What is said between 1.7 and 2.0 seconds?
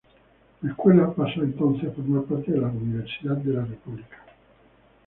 a